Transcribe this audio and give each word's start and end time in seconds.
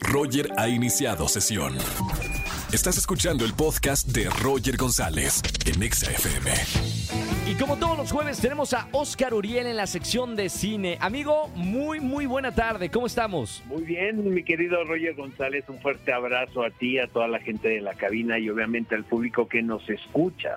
Roger 0.00 0.50
ha 0.56 0.68
iniciado 0.68 1.28
sesión. 1.28 1.74
Estás 2.72 2.98
escuchando 2.98 3.44
el 3.44 3.54
podcast 3.54 4.08
de 4.08 4.28
Roger 4.42 4.76
González 4.76 5.42
en 5.64 5.82
Exa 5.82 6.10
FM. 6.10 6.50
Y 7.48 7.54
como 7.54 7.76
todos 7.76 7.96
los 7.96 8.10
jueves 8.10 8.40
tenemos 8.40 8.72
a 8.74 8.88
Oscar 8.92 9.34
Uriel 9.34 9.66
en 9.66 9.76
la 9.76 9.86
sección 9.86 10.34
de 10.34 10.48
cine. 10.48 10.98
Amigo, 11.00 11.48
muy, 11.54 12.00
muy 12.00 12.26
buena 12.26 12.54
tarde. 12.54 12.90
¿Cómo 12.90 13.06
estamos? 13.06 13.62
Muy 13.66 13.82
bien, 13.82 14.34
mi 14.34 14.42
querido 14.42 14.84
Roger 14.84 15.14
González, 15.14 15.64
un 15.68 15.80
fuerte 15.80 16.12
abrazo 16.12 16.64
a 16.64 16.70
ti, 16.70 16.98
a 16.98 17.06
toda 17.06 17.28
la 17.28 17.38
gente 17.38 17.68
de 17.68 17.80
la 17.80 17.94
cabina 17.94 18.38
y 18.38 18.50
obviamente 18.50 18.94
al 18.94 19.04
público 19.04 19.48
que 19.48 19.62
nos 19.62 19.88
escucha. 19.88 20.56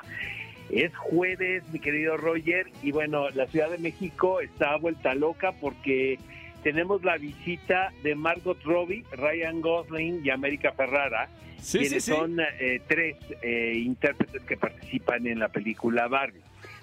Es 0.71 0.95
jueves, 0.95 1.63
mi 1.71 1.79
querido 1.79 2.17
Roger, 2.17 2.67
y 2.83 2.91
bueno, 2.91 3.29
la 3.29 3.47
Ciudad 3.47 3.69
de 3.69 3.79
México 3.79 4.39
está 4.39 4.75
vuelta 4.77 5.13
loca 5.15 5.51
porque 5.53 6.19
tenemos 6.63 7.03
la 7.03 7.17
visita 7.17 7.91
de 8.03 8.15
Margot 8.15 8.61
Robbie, 8.63 9.03
Ryan 9.11 9.61
Gosling 9.61 10.21
y 10.23 10.29
América 10.29 10.71
Ferrara, 10.73 11.29
Sí, 11.61 11.79
quienes 11.79 12.03
sí, 12.05 12.11
sí. 12.11 12.17
son 12.17 12.39
eh, 12.39 12.81
tres 12.87 13.17
eh, 13.41 13.73
intérpretes 13.83 14.41
que 14.43 14.55
participan 14.55 15.27
en 15.27 15.39
la 15.39 15.49
película 15.49 16.07
Barbie. 16.07 16.41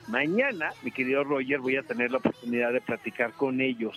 Mañana, 0.09 0.71
mi 0.83 0.91
querido 0.91 1.25
Roger, 1.25 1.61
voy 1.61 1.77
a 1.77 1.83
tener 1.83 2.11
la 2.11 2.19
oportunidad 2.19 2.73
de 2.73 2.81
platicar 2.81 3.33
con 3.33 3.61
ellos. 3.61 3.97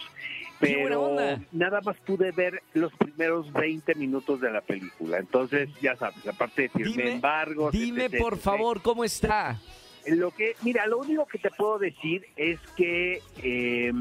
¡Qué 0.59 0.75
buena 0.77 0.97
Pero 0.97 1.37
nada 1.51 1.81
más 1.81 1.97
pude 1.97 2.31
ver 2.31 2.61
los 2.73 2.91
primeros 2.93 3.51
20 3.53 3.93
minutos 3.95 4.41
de 4.41 4.51
la 4.51 4.61
película. 4.61 5.17
Entonces, 5.17 5.69
ya 5.81 5.95
sabes, 5.95 6.25
aparte 6.27 6.63
de 6.63 6.69
firmé 6.69 6.91
Dime, 6.93 7.11
embargos. 7.13 7.71
dime 7.71 8.05
etc, 8.05 8.17
por 8.17 8.33
etc. 8.33 8.41
favor, 8.43 8.81
¿cómo 8.81 9.03
está? 9.03 9.59
Lo 10.07 10.31
que, 10.31 10.55
mira, 10.63 10.87
lo 10.87 10.97
único 10.99 11.25
que 11.27 11.37
te 11.37 11.51
puedo 11.51 11.77
decir 11.77 12.25
es 12.35 12.59
que 12.75 13.21
eh, 13.43 13.91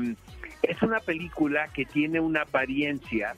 es 0.63 0.83
una 0.83 1.01
película 1.01 1.69
que 1.69 1.85
tiene 1.85 2.21
una 2.21 2.43
apariencia, 2.43 3.35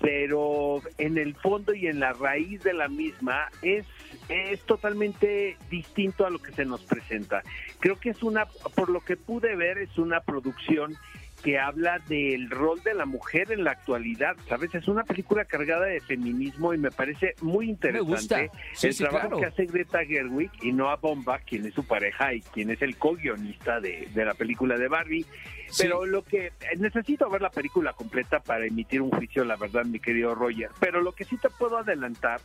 pero 0.00 0.80
en 0.98 1.18
el 1.18 1.34
fondo 1.34 1.74
y 1.74 1.86
en 1.86 2.00
la 2.00 2.12
raíz 2.12 2.62
de 2.62 2.72
la 2.72 2.88
misma 2.88 3.48
es 3.62 3.86
es 4.28 4.60
totalmente 4.62 5.56
distinto 5.70 6.26
a 6.26 6.30
lo 6.30 6.38
que 6.38 6.52
se 6.52 6.64
nos 6.64 6.82
presenta. 6.82 7.42
Creo 7.80 7.98
que 7.98 8.10
es 8.10 8.22
una, 8.22 8.46
por 8.74 8.90
lo 8.90 9.00
que 9.00 9.16
pude 9.16 9.56
ver, 9.56 9.78
es 9.78 9.96
una 9.96 10.20
producción 10.20 10.96
que 11.42 11.58
habla 11.58 11.98
del 12.08 12.50
rol 12.50 12.82
de 12.82 12.94
la 12.94 13.06
mujer 13.06 13.52
en 13.52 13.64
la 13.64 13.72
actualidad, 13.72 14.36
¿sabes? 14.48 14.74
Es 14.74 14.88
una 14.88 15.04
película 15.04 15.44
cargada 15.44 15.86
de 15.86 16.00
feminismo 16.00 16.74
y 16.74 16.78
me 16.78 16.90
parece 16.90 17.34
muy 17.40 17.68
interesante 17.68 18.10
gusta. 18.10 18.58
Sí, 18.74 18.88
el 18.88 18.94
sí, 18.94 19.04
trabajo 19.04 19.28
claro. 19.28 19.40
que 19.40 19.46
hace 19.46 19.66
Greta 19.66 20.04
Gerwig 20.04 20.50
y 20.62 20.72
Noah 20.72 20.96
Bomba, 20.96 21.38
quien 21.40 21.66
es 21.66 21.74
su 21.74 21.84
pareja 21.84 22.34
y 22.34 22.40
quien 22.40 22.70
es 22.70 22.82
el 22.82 22.96
co-guionista 22.96 23.80
de, 23.80 24.08
de 24.12 24.24
la 24.24 24.34
película 24.34 24.76
de 24.76 24.88
Barbie. 24.88 25.26
Sí. 25.68 25.82
Pero 25.82 26.06
lo 26.06 26.22
que 26.22 26.52
necesito 26.78 27.28
ver 27.28 27.42
la 27.42 27.50
película 27.50 27.92
completa 27.92 28.40
para 28.40 28.66
emitir 28.66 29.02
un 29.02 29.10
juicio, 29.10 29.44
la 29.44 29.56
verdad, 29.56 29.84
mi 29.84 30.00
querido 30.00 30.34
Roger. 30.34 30.70
Pero 30.80 31.02
lo 31.02 31.12
que 31.12 31.24
sí 31.24 31.36
te 31.36 31.50
puedo 31.50 31.78
adelantar 31.78 32.40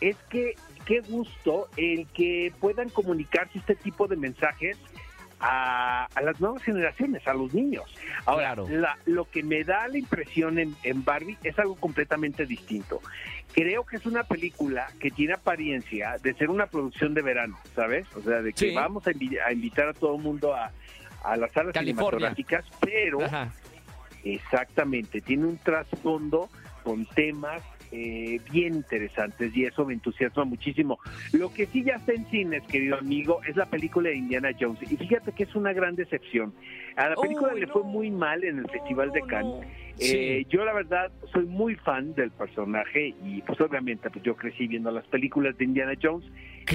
es 0.00 0.16
que 0.30 0.54
qué 0.84 1.00
gusto 1.00 1.68
el 1.76 2.08
que 2.08 2.52
puedan 2.60 2.88
comunicarse 2.88 3.58
este 3.58 3.76
tipo 3.76 4.08
de 4.08 4.16
mensajes 4.16 4.76
a, 5.42 6.06
a 6.14 6.22
las 6.22 6.40
nuevas 6.40 6.62
generaciones, 6.62 7.26
a 7.26 7.34
los 7.34 7.52
niños. 7.52 7.84
Ahora, 8.24 8.54
Claro. 8.54 8.68
la- 8.70 8.96
lo 9.06 9.24
que 9.28 9.42
me 9.42 9.64
da 9.64 9.88
la 9.88 9.98
impresión 9.98 10.58
en, 10.58 10.74
en 10.84 11.04
Barbie 11.04 11.36
es 11.42 11.58
algo 11.58 11.74
completamente 11.76 12.46
distinto. 12.46 13.00
Creo 13.52 13.84
que 13.84 13.96
es 13.96 14.06
una 14.06 14.22
película 14.22 14.86
que 15.00 15.10
tiene 15.10 15.34
apariencia 15.34 16.16
de 16.22 16.32
ser 16.34 16.48
una 16.48 16.66
producción 16.66 17.12
de 17.12 17.22
verano, 17.22 17.58
¿sabes? 17.74 18.06
O 18.16 18.22
sea, 18.22 18.40
de 18.40 18.52
que 18.52 18.68
Sí. 18.70 18.74
vamos 18.74 19.06
a, 19.06 19.10
invi- 19.12 19.38
a 19.44 19.52
invitar 19.52 19.88
a 19.88 19.92
todo 19.92 20.16
el 20.16 20.22
mundo 20.22 20.54
a, 20.54 20.70
a 21.24 21.36
las 21.36 21.50
salas 21.52 21.74
California. 21.74 22.30
cinematográficas, 22.30 22.64
pero 22.80 23.22
Ajá. 23.22 23.52
Exactamente, 24.24 25.20
tiene 25.20 25.46
un 25.46 25.58
trasfondo 25.58 26.48
con 26.84 27.04
temas 27.06 27.60
eh, 27.92 28.40
bien 28.50 28.74
interesantes 28.74 29.54
y 29.54 29.64
eso 29.64 29.84
me 29.84 29.92
entusiasma 29.92 30.44
muchísimo. 30.44 30.98
Lo 31.32 31.52
que 31.52 31.66
sí 31.66 31.84
ya 31.84 31.96
está 31.96 32.12
en 32.12 32.24
cines, 32.30 32.62
querido 32.66 32.96
amigo, 32.98 33.40
es 33.46 33.54
la 33.56 33.66
película 33.66 34.08
de 34.08 34.16
Indiana 34.16 34.50
Jones. 34.58 34.80
Y 34.90 34.96
fíjate 34.96 35.32
que 35.32 35.44
es 35.44 35.54
una 35.54 35.72
gran 35.72 35.94
decepción. 35.94 36.54
A 36.96 37.10
la 37.10 37.16
película 37.16 37.52
le 37.54 37.66
no. 37.66 37.72
fue 37.72 37.82
muy 37.84 38.10
mal 38.10 38.42
en 38.44 38.58
el 38.58 38.68
Festival 38.70 39.10
de 39.12 39.20
Cannes. 39.22 39.60
no. 39.60 39.82
Eh, 39.98 40.44
Sí. 40.44 40.46
yo 40.48 40.64
la 40.64 40.72
verdad 40.72 41.12
soy 41.32 41.44
muy 41.44 41.74
fan 41.76 42.14
del 42.14 42.30
personaje 42.30 43.14
y 43.22 43.42
pues 43.42 43.60
obviamente 43.60 44.08
pues 44.10 44.24
yo 44.24 44.34
crecí 44.36 44.66
viendo 44.66 44.90
las 44.90 45.06
películas 45.08 45.56
de 45.58 45.64
Indiana 45.66 45.92
Jones. 46.02 46.24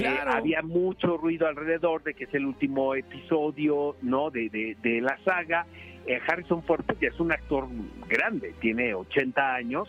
Eh, 0.00 0.06
había 0.24 0.62
mucho 0.62 1.16
ruido 1.16 1.48
alrededor 1.48 2.04
de 2.04 2.14
que 2.14 2.24
es 2.24 2.34
el 2.34 2.46
último 2.46 2.94
episodio 2.94 3.96
no 4.02 4.30
de, 4.30 4.48
de, 4.50 4.76
de 4.82 5.00
la 5.00 5.18
saga. 5.24 5.66
Eh, 6.06 6.20
Harrison 6.26 6.62
Ford 6.62 6.84
pues, 6.86 7.00
ya 7.00 7.08
es 7.08 7.18
un 7.20 7.32
actor 7.32 7.66
grande, 8.08 8.54
tiene 8.60 8.94
80 8.94 9.54
años. 9.54 9.88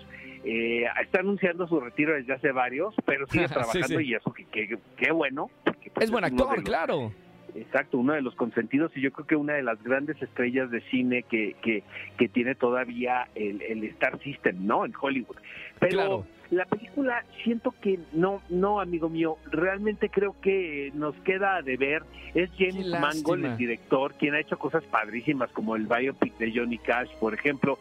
Eh, 0.52 0.86
está 1.02 1.20
anunciando 1.20 1.68
su 1.68 1.80
retiro 1.80 2.14
desde 2.14 2.34
hace 2.34 2.52
varios, 2.52 2.96
pero 3.06 3.28
sigue 3.28 3.48
trabajando 3.50 4.00
sí. 4.00 4.06
y 4.08 4.14
eso 4.16 4.34
que, 4.34 4.46
que- 4.46 4.78
qué 4.98 5.12
bueno. 5.12 5.50
porque, 5.64 5.90
pues, 5.92 6.06
Es 6.06 6.12
buen 6.12 6.24
de 6.24 6.28
actor, 6.28 6.56
los- 6.58 6.64
claro. 6.66 7.12
Exacto, 7.56 7.98
uno 7.98 8.14
de 8.14 8.22
los 8.22 8.36
consentidos 8.36 8.92
y 8.96 9.02
yo 9.02 9.12
creo 9.12 9.26
que 9.26 9.36
una 9.36 9.54
de 9.54 9.64
las 9.64 9.82
grandes 9.84 10.22
estrellas 10.22 10.70
de 10.70 10.82
cine 10.92 11.24
que, 11.24 11.56
que, 11.64 11.84
que 12.18 12.28
tiene 12.30 12.54
todavía 12.54 13.28
el, 13.34 13.62
el 13.64 13.84
Star 13.86 14.20
System, 14.22 14.68
¿no? 14.68 14.86
En 14.86 14.94
Hollywood. 15.00 15.36
Pero 15.80 15.90
Claro. 15.98 16.26
la 16.52 16.66
película 16.66 17.24
siento 17.44 17.74
que 17.82 17.98
no, 18.14 18.44
no, 18.50 18.80
amigo 18.80 19.10
mío, 19.10 19.38
realmente 19.52 20.10
creo 20.10 20.36
que 20.42 20.92
nos 20.94 21.16
queda 21.22 21.56
a 21.56 21.62
deber. 21.64 22.04
Es 22.36 22.52
James 22.58 22.88
Mangold, 22.88 23.44
el 23.46 23.58
director, 23.58 24.14
quien 24.14 24.36
ha 24.36 24.40
hecho 24.42 24.60
cosas 24.60 24.84
padrísimas 24.84 25.50
como 25.52 25.76
el 25.76 25.88
biopic 25.88 26.38
de 26.38 26.52
Johnny 26.56 26.78
Cash, 26.78 27.10
por 27.20 27.34
ejemplo. 27.34 27.80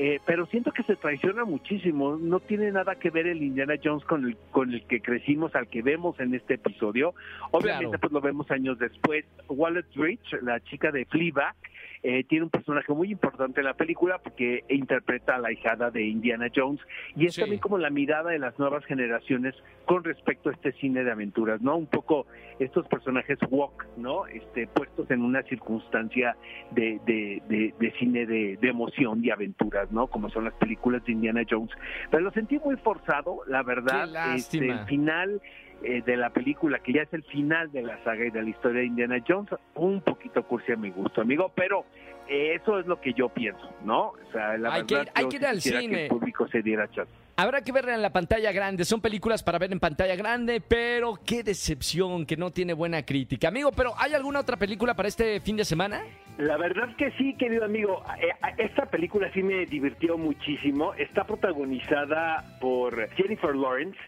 Eh, 0.00 0.20
pero 0.24 0.46
siento 0.46 0.70
que 0.70 0.84
se 0.84 0.94
traiciona 0.94 1.44
muchísimo. 1.44 2.16
No 2.16 2.38
tiene 2.38 2.70
nada 2.70 2.94
que 2.94 3.10
ver 3.10 3.26
el 3.26 3.42
Indiana 3.42 3.74
Jones 3.82 4.04
con 4.04 4.24
el, 4.26 4.36
con 4.52 4.72
el 4.72 4.86
que 4.86 5.00
crecimos, 5.00 5.52
al 5.56 5.66
que 5.66 5.82
vemos 5.82 6.18
en 6.20 6.34
este 6.34 6.54
episodio. 6.54 7.14
Obviamente, 7.50 7.86
Claro. 7.86 8.00
pues 8.00 8.12
lo 8.12 8.20
vemos 8.20 8.48
años 8.52 8.78
después. 8.78 9.24
Wallet 9.48 9.86
Rich, 9.96 10.40
la 10.42 10.60
chica 10.60 10.92
de 10.92 11.04
Fleabag, 11.06 11.56
eh, 12.02 12.24
tiene 12.24 12.44
un 12.44 12.50
personaje 12.50 12.92
muy 12.92 13.10
importante 13.10 13.60
en 13.60 13.66
la 13.66 13.74
película 13.74 14.18
porque 14.18 14.64
interpreta 14.68 15.36
a 15.36 15.38
la 15.38 15.52
hijada 15.52 15.90
de 15.90 16.04
Indiana 16.04 16.46
Jones 16.54 16.80
y 17.16 17.26
es 17.26 17.34
Sí. 17.34 17.40
también 17.40 17.60
como 17.60 17.78
la 17.78 17.90
mirada 17.90 18.30
de 18.30 18.38
las 18.38 18.58
nuevas 18.58 18.84
generaciones 18.84 19.54
con 19.84 20.04
respecto 20.04 20.50
a 20.50 20.52
este 20.52 20.72
cine 20.72 21.02
de 21.04 21.10
aventuras, 21.10 21.60
¿no? 21.62 21.76
Un 21.76 21.86
poco 21.86 22.26
estos 22.58 22.86
personajes 22.88 23.38
walk, 23.50 23.86
¿no? 23.96 24.26
Este, 24.26 24.66
puestos 24.66 25.10
en 25.10 25.22
una 25.22 25.42
circunstancia 25.44 26.36
de, 26.72 27.00
de, 27.06 27.42
de, 27.48 27.74
de 27.78 27.90
cine 27.98 28.26
de, 28.26 28.56
de 28.60 28.68
emoción 28.68 29.24
y 29.24 29.30
aventuras, 29.30 29.90
¿no? 29.92 30.08
Como 30.08 30.28
son 30.30 30.44
las 30.44 30.54
películas 30.54 31.04
de 31.04 31.12
Indiana 31.12 31.42
Jones. 31.48 31.70
Pero 32.10 32.22
lo 32.22 32.30
sentí 32.32 32.58
muy 32.58 32.76
forzado, 32.76 33.40
la 33.46 33.62
verdad. 33.62 34.06
Qué 34.06 34.12
lástima. 34.12 34.34
Este, 34.66 34.80
el 34.80 34.86
final 34.86 35.42
eh, 35.82 36.02
de 36.04 36.16
la 36.16 36.30
película, 36.30 36.78
que 36.80 36.92
ya 36.92 37.02
es 37.02 37.12
el 37.12 37.22
final 37.24 37.70
de 37.72 37.82
la 37.82 38.02
saga 38.04 38.24
y 38.26 38.30
de 38.30 38.42
la 38.42 38.50
historia 38.50 38.80
de 38.80 38.86
Indiana 38.86 39.22
Jones, 39.26 39.50
un 39.74 40.00
poquito 40.02 40.42
cursi 40.44 40.72
a 40.72 40.76
mi 40.76 40.90
gusto, 40.90 41.20
amigo, 41.20 41.52
pero 41.54 41.84
eh, 42.28 42.54
eso 42.60 42.78
es 42.78 42.86
lo 42.86 43.00
que 43.00 43.12
yo 43.14 43.28
pienso, 43.28 43.68
¿no? 43.84 44.08
O 44.08 44.32
sea, 44.32 44.56
la 44.58 44.74
Hay 44.74 44.84
que 44.84 44.94
verdad, 44.96 45.12
ir- 45.14 45.18
hay 45.18 45.22
yo 45.24 45.28
que 45.30 45.36
ir 45.36 45.46
al 45.46 45.60
cine. 45.60 45.88
que 45.96 46.02
el 46.04 46.08
público 46.08 46.48
se 46.48 46.62
diera 46.62 46.88
chance. 46.90 47.12
Habrá 47.40 47.60
que 47.62 47.70
verla 47.70 47.94
en 47.94 48.02
la 48.02 48.10
pantalla 48.12 48.50
grande. 48.50 48.84
Son 48.84 49.00
películas 49.00 49.44
para 49.44 49.60
ver 49.60 49.70
en 49.72 49.78
pantalla 49.78 50.16
grande, 50.16 50.60
pero 50.60 51.14
qué 51.24 51.44
decepción 51.44 52.26
que 52.26 52.36
no 52.36 52.50
tiene 52.50 52.72
buena 52.72 53.04
crítica. 53.04 53.46
Amigo, 53.46 53.70
pero 53.70 53.92
¿hay 53.96 54.12
alguna 54.12 54.40
otra 54.40 54.56
película 54.56 54.94
para 54.94 55.06
este 55.06 55.38
fin 55.40 55.56
de 55.56 55.64
semana? 55.64 56.02
La 56.38 56.56
verdad 56.56 56.88
que 56.96 57.12
sí, 57.12 57.34
querido 57.34 57.64
amigo. 57.64 58.02
Eh, 58.20 58.30
Esta 58.58 58.86
película 58.86 59.30
sí 59.32 59.44
me 59.44 59.66
divirtió 59.66 60.18
muchísimo. 60.18 60.94
Está 60.94 61.22
protagonizada 61.24 62.44
por 62.60 63.08
Jennifer 63.10 63.54
Lawrence. 63.54 63.98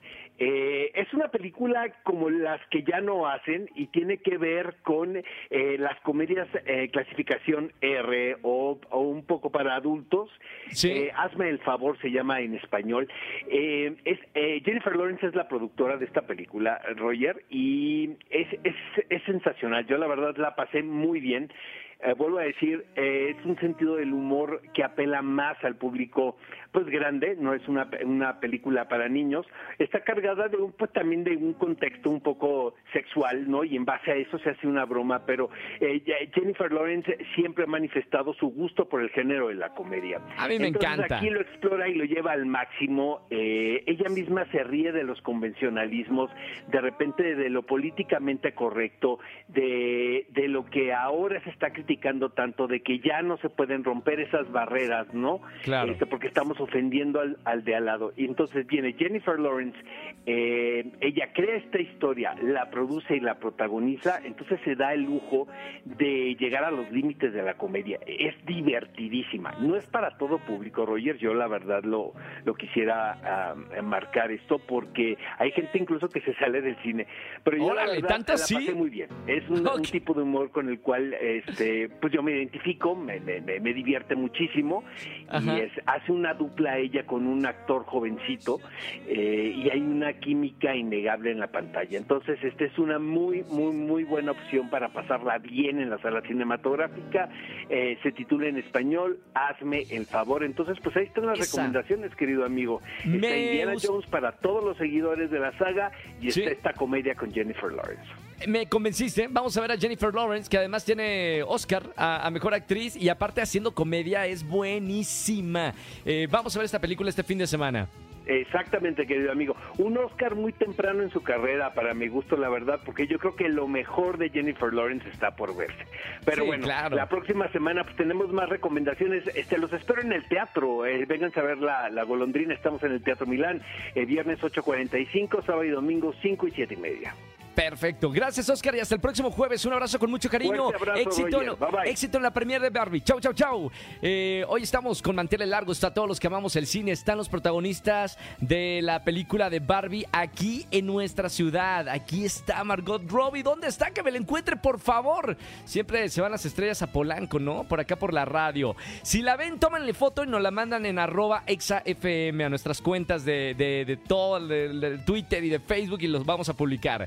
Eh, 0.43 0.91
es 0.95 1.13
una 1.13 1.29
película 1.29 1.93
como 2.03 2.31
las 2.31 2.61
que 2.71 2.83
ya 2.83 3.03
no 3.03 3.29
hacen 3.29 3.69
y 3.75 3.89
tiene 3.89 4.17
que 4.19 4.39
ver 4.39 4.77
con 4.83 5.17
eh, 5.17 5.77
las 5.79 6.01
comedias 6.01 6.49
eh, 6.65 6.89
clasificación 6.91 7.73
R 7.83 8.39
o, 8.41 8.81
o 8.89 9.01
un 9.01 9.27
poco 9.27 9.51
para 9.51 9.75
adultos. 9.77 10.31
Sí. 10.71 10.91
Eh, 10.91 11.13
Hazme 11.15 11.51
el 11.51 11.59
favor, 11.59 11.99
se 12.01 12.11
llama 12.11 12.41
en 12.41 12.55
español. 12.55 13.07
Eh, 13.49 13.95
es, 14.07 14.19
eh, 14.35 14.63
Jennifer 14.65 14.97
Lawrence 14.97 15.27
es 15.27 15.35
la 15.35 15.47
productora 15.47 15.99
de 15.99 16.07
esta 16.07 16.23
película, 16.23 16.81
Roger, 16.97 17.45
y 17.51 18.17
es, 18.31 18.49
es, 18.65 18.75
es 19.11 19.23
sensacional. 19.25 19.87
Yo 19.87 19.99
la 19.99 20.07
verdad 20.07 20.35
la 20.39 20.57
pasé 20.57 20.83
muy 20.83 21.21
bien. 21.21 21.53
Eh, 22.03 22.15
vuelvo 22.15 22.39
a 22.39 22.43
decir, 22.43 22.87
eh, 22.97 23.37
es 23.39 23.45
un 23.45 23.59
sentido 23.59 23.97
del 23.97 24.15
humor 24.15 24.63
que 24.73 24.83
apela 24.83 25.21
más 25.21 25.63
al 25.63 25.77
público 25.77 26.37
pues 26.73 26.87
grande, 26.87 27.37
no 27.39 27.53
es 27.53 27.67
una, 27.67 27.91
una 28.05 28.39
película 28.39 28.87
para 28.89 29.09
niños, 29.09 29.45
está 29.79 30.01
cargada 30.05 30.47
de 30.49 30.57
un 30.57 30.73
pues 30.73 30.93
también 30.93 31.25
de 31.25 31.37
un 31.37 31.55
contexto 31.55 32.09
un 32.09 32.21
poco 32.21 32.75
sexual, 32.93 33.51
¿no? 33.51 33.65
Y 33.65 33.77
en 33.77 33.85
base 33.85 34.13
a 34.13 34.15
eso 34.15 34.39
se 34.39 34.51
hace 34.51 34.69
una 34.69 34.85
broma, 34.85 35.27
pero 35.27 35.51
eh, 35.81 36.01
Jennifer 36.33 36.73
Lawrence 36.73 37.19
siempre 37.35 37.65
ha 37.65 37.67
manifestado 37.67 38.33
su 38.35 38.51
gusto 38.51 38.89
por 38.89 39.03
el 39.03 39.11
género 39.11 39.49
de 39.49 39.57
la 39.57 39.71
comedia. 39.71 40.21
A 40.39 40.47
mí 40.47 40.61
me 40.61 40.69
Entonces, 40.69 40.93
encanta. 40.93 41.17
Aquí 41.17 41.29
lo 41.29 41.41
explora 41.41 41.89
y 41.89 41.95
lo 41.95 42.05
lleva 42.05 42.33
al 42.33 42.47
máximo. 42.47 43.27
Eh, 43.31 43.83
ella 43.87 44.09
misma 44.09 44.45
se 44.53 44.63
ríe 44.63 44.93
de 44.93 45.03
los 45.03 45.21
convencionalismos, 45.23 46.31
de 46.69 46.81
repente 46.81 47.35
de 47.35 47.51
lo 47.51 47.63
políticamente 47.63 48.53
correcto, 48.53 49.19
de, 49.49 50.27
de 50.31 50.49
lo 50.49 50.65
que 50.67 50.95
ahora 50.95 51.43
se 51.43 51.51
está 51.51 51.73
criticando 51.73 51.90
tanto 51.97 52.67
de 52.67 52.81
que 52.81 53.01
ya 53.01 53.23
no 53.23 53.37
se 53.39 53.49
pueden 53.49 53.85
romper 53.85 54.21
esas 54.21 54.51
barreras, 54.53 55.13
¿no? 55.13 55.41
Claro. 55.63 55.93
Este, 55.93 56.07
porque 56.07 56.29
estamos 56.29 56.61
ofendiendo 56.61 57.21
al, 57.21 57.39
al 57.45 57.65
de 57.65 57.75
al 57.77 57.87
lado. 57.87 58.13
Y 58.17 58.25
entonces 58.25 58.67
viene 58.67 58.93
Jennifer 58.95 59.39
Lawrence, 59.39 59.79
eh, 60.27 60.87
ella 61.01 61.31
crea 61.33 61.57
esta 61.57 61.81
historia, 61.81 62.35
la 62.43 62.71
produce 62.71 63.17
y 63.17 63.21
la 63.21 63.37
protagoniza, 63.37 64.21
entonces 64.25 64.61
se 64.65 64.77
da 64.77 64.93
el 64.95 65.03
lujo 65.03 65.49
de 65.85 66.37
llegar 66.39 66.65
a 66.65 66.71
los 66.71 66.91
límites 66.91 67.33
de 67.33 67.43
la 67.43 67.55
comedia. 67.55 67.99
Es 68.07 68.35
divertidísima. 68.47 69.53
No 69.61 69.77
es 69.77 69.87
para 69.87 70.17
todo 70.19 70.39
público, 70.39 70.87
Roger. 70.87 71.17
Yo 71.19 71.35
la 71.35 71.49
verdad 71.49 71.83
lo, 71.85 72.13
lo 72.45 72.55
quisiera 72.55 73.19
ah, 73.25 73.55
marcar 73.83 74.31
esto 74.31 74.59
porque 74.59 75.17
hay 75.39 75.51
gente 75.53 75.79
incluso 75.79 76.09
que 76.09 76.21
se 76.21 76.35
sale 76.35 76.61
del 76.61 76.77
cine. 76.83 77.07
Pero 77.45 77.57
yo 77.57 77.75
la 77.75 77.83
Órale, 77.83 77.95
verdad 77.95 78.09
¿tanta 78.09 78.33
la 78.33 78.39
sí? 78.39 78.55
pasé 78.55 78.75
muy 78.75 78.91
bien. 78.91 79.09
Es 79.27 79.49
un, 79.49 79.67
un 79.67 79.83
tipo 79.83 80.15
de 80.15 80.23
humor 80.23 80.51
con 80.51 80.69
el 80.69 80.81
cual 80.81 81.15
este 81.15 81.80
pues 81.89 82.13
yo 82.13 82.23
me 82.23 82.33
identifico, 82.33 82.95
me, 82.95 83.21
me, 83.21 83.41
me- 83.41 83.61
me 83.61 83.73
divierte 83.73 84.15
muchísimo 84.15 84.85
Ajá. 85.29 85.57
y 85.59 85.61
es, 85.63 85.73
hace 85.87 86.13
una 86.13 86.35
dupla 86.35 86.79
ella 86.79 87.05
con 87.07 87.27
un 87.27 87.47
actor 87.47 87.85
jovencito 87.85 88.59
eh, 89.07 89.53
y 89.57 89.71
hay 89.71 89.81
una 89.81 90.13
química 90.15 90.75
innegable 90.75 91.31
en 91.31 91.39
la 91.41 91.47
pantalla. 91.49 91.97
Entonces, 91.99 92.43
esta 92.43 92.65
es 92.65 92.79
una 92.79 92.99
muy, 92.99 93.43
muy, 93.51 93.73
muy 93.73 94.05
buena 94.05 94.33
opción 94.33 94.69
para 94.71 94.89
pasarla 94.91 95.39
bien 95.39 95.79
en 95.81 95.91
la 95.91 95.99
sala 95.99 96.21
cinematográfica. 96.23 97.29
Eh, 97.69 97.99
se 98.03 98.13
titula 98.13 98.49
en 98.49 98.59
español 98.59 99.19
Hazme 99.35 99.85
el 99.91 100.07
favor. 100.07 100.45
Entonces, 100.45 100.79
pues 100.83 100.97
ahí 100.97 101.05
están 101.05 101.27
las 101.27 101.39
Esa. 101.39 101.63
recomendaciones, 101.63 102.15
querido 102.17 102.45
amigo. 102.45 102.81
Está 102.99 103.09
Me 103.09 103.41
Indiana 103.47 103.75
gust- 103.75 103.87
Jones 103.87 104.07
para 104.07 104.33
todos 104.33 104.65
los 104.65 104.77
seguidores 104.77 105.31
de 105.31 105.39
la 105.39 105.57
saga 105.59 105.91
y 106.21 106.31
Sí. 106.31 106.41
está 106.41 106.53
esta 106.53 106.73
comedia 106.75 107.15
con 107.15 107.33
Jennifer 107.33 107.73
Lawrence. 107.73 108.09
Me 108.49 108.67
convenciste. 108.69 109.29
Vamos 109.31 109.57
a 109.57 109.61
ver 109.61 109.73
a 109.73 109.77
Jennifer 109.77 110.15
Lawrence, 110.15 110.49
que 110.49 110.57
además 110.59 110.85
tiene 110.85 111.43
Oscar 111.47 111.83
a, 111.97 112.27
a 112.27 112.31
Mejor 112.31 112.55
Actriz 112.55 112.97
y 112.97 113.09
aparte 113.09 113.41
haciendo 113.43 113.73
comedia 113.75 114.27
es 114.27 114.43
buenísima. 114.47 115.75
Eh, 116.05 116.27
vamos 116.31 116.55
a 116.57 116.59
ver 116.59 116.65
esta 116.67 116.79
película 116.81 117.11
este 117.11 117.23
fin 117.23 117.39
de 117.39 117.47
semana. 117.47 117.89
Exactamente, 118.27 119.07
querido 119.07 119.33
amigo. 119.33 119.57
Un 119.79 119.99
Oscar 119.99 120.37
muy 120.37 120.53
temprano 120.53 121.03
en 121.03 121.11
su 121.11 121.21
carrera, 121.23 121.75
para 121.75 121.95
mi 121.95 122.07
gusto, 122.07 122.37
la 122.37 122.49
verdad, 122.49 122.79
porque 122.85 123.09
yo 123.09 123.19
creo 123.19 123.35
que 123.35 123.49
lo 123.49 123.67
mejor 123.67 124.19
de 124.19 124.31
Jennifer 124.31 124.73
Lawrence 124.73 125.09
está 125.09 125.35
por 125.35 125.57
verse. 125.57 125.85
Pero 126.25 126.43
Sí, 126.43 126.47
bueno, 126.47 126.65
claro. 126.65 126.95
la 126.97 127.09
próxima 127.09 127.49
semana 127.51 127.83
pues, 127.83 127.97
tenemos 127.97 128.31
más 128.33 128.49
recomendaciones. 128.49 129.25
Este, 129.35 129.59
los 129.59 129.73
espero 129.73 130.03
en 130.03 130.13
el 130.13 130.29
teatro. 130.29 130.87
Eh, 130.87 131.05
vengan 131.07 131.33
a 131.35 131.43
ver 131.43 131.59
la, 131.59 131.91
la 131.91 132.05
golondrina. 132.05 132.55
Estamos 132.55 132.83
en 132.85 132.93
el 132.93 133.03
Teatro 133.03 133.27
Milán, 133.27 133.63
el 133.97 134.07
viernes 134.07 134.39
8.45, 134.41 135.45
sábado 135.45 135.65
y 135.65 135.71
domingo 135.71 136.15
5 136.23 136.47
y 136.47 136.51
7 136.53 136.75
y 136.75 136.77
media. 136.77 137.15
Perfecto. 137.61 138.11
Gracias, 138.11 138.49
Oscar, 138.49 138.75
y 138.75 138.81
hasta 138.81 138.95
el 138.95 139.03
próximo 139.03 139.31
jueves. 139.31 139.65
Un 139.67 139.75
abrazo 139.75 139.99
con 139.99 140.11
mucho 140.11 140.31
cariño. 140.31 140.69
Abrazo, 140.69 140.99
éxito, 140.99 141.43
en, 141.43 141.49
Bye, 141.59 141.71
bye. 141.71 141.91
éxito 141.91 142.17
en 142.17 142.23
la 142.23 142.31
premier 142.31 142.59
de 142.61 142.71
Barbie. 142.71 143.03
Chau, 143.03 143.21
chau, 143.21 143.35
chau. 143.35 143.71
Eh, 144.01 144.47
hoy 144.49 144.63
estamos 144.63 145.03
con 145.03 145.15
manteles 145.15 145.47
largos. 145.47 145.77
Está 145.77 145.93
todos 145.93 146.09
los 146.09 146.19
que 146.19 146.27
amamos 146.27 146.57
el 146.57 146.67
cine. 146.67 146.93
Están 146.93 147.19
los 147.19 147.29
protagonistas 147.29 148.17
de 148.39 148.81
la 148.83 149.05
película 149.05 149.51
de 149.51 149.61
Barbie 149.61 150.07
aquí 150.11 150.67
en 150.71 150.87
nuestra 150.87 151.29
ciudad. 151.29 151.87
Aquí 151.89 152.25
está 152.25 152.65
Margot 152.65 153.03
Robbie. 153.11 153.43
¿Dónde 153.43 153.69
está? 153.69 153.91
Que 153.91 154.03
me 154.03 154.11
la 154.11 154.17
encuentre, 154.17 154.57
por 154.57 154.81
favor. 154.81 155.37
Siempre 155.67 156.09
se 156.09 156.23
van 156.23 156.33
las 156.33 156.47
estrellas 156.47 156.81
a 156.81 156.87
Polanco, 156.91 157.39
¿no? 157.39 157.65
Por 157.65 157.79
acá 157.79 157.97
por 157.97 158.15
la 158.15 158.25
radio. 158.25 158.75
Si 159.03 159.21
la 159.21 159.37
ven, 159.37 159.59
tómenle 159.59 159.93
foto 159.93 160.25
y 160.25 160.27
nos 160.27 160.41
la 160.41 160.51
mandan 160.51 160.87
en 160.87 160.99
arroba 160.99 161.43
exafm 161.47 162.41
a 162.43 162.49
nuestras 162.49 162.81
cuentas 162.81 163.27
de, 163.27 163.55
de, 163.55 163.85
de 163.85 163.97
todo, 163.99 164.41
de 164.47 164.99
Twitter 165.05 165.45
y 165.45 165.51
de 165.51 165.61
Facebook 165.61 165.99
y 166.01 166.07
los 166.07 166.25
vamos 166.25 166.49
a 166.49 166.55
publicar. 166.55 167.07